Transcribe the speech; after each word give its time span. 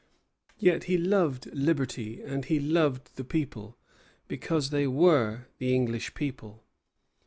Yet 0.57 0.85
he 0.85 0.97
loved 0.97 1.45
liberty 1.53 2.23
and 2.23 2.45
he 2.45 2.59
loved 2.59 3.17
the 3.17 3.23
people, 3.23 3.77
because 4.27 4.71
they 4.71 4.87
were 4.87 5.45
the 5.59 5.75
English 5.75 6.15
people. 6.15 6.63